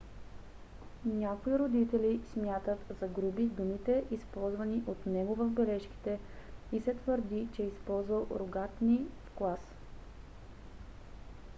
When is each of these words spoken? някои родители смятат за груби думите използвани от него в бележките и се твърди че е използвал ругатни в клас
някои 1.05 1.59
родители 1.59 2.21
смятат 2.33 2.79
за 3.01 3.07
груби 3.07 3.43
думите 3.45 4.03
използвани 4.11 4.83
от 4.87 5.05
него 5.05 5.35
в 5.35 5.49
бележките 5.49 6.19
и 6.71 6.81
се 6.81 6.93
твърди 6.95 7.47
че 7.55 7.63
е 7.63 7.67
използвал 7.67 8.27
ругатни 8.39 9.05
в 9.25 9.31
клас 9.31 9.73